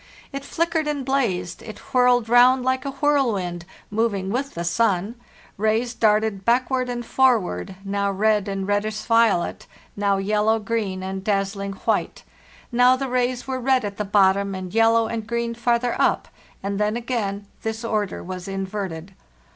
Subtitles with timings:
[0.33, 5.13] It flickered and blazed, it whirled round like a whirlwind (moving with the sun),
[5.57, 11.73] rays darted backward and forward, now red and reddish violet, now yellow, green, and dazzling
[11.85, 12.23] white;
[12.71, 16.27] now the rays were red at the bottom and yellow and green farther up,
[16.63, 19.11] and then again this order was in verted.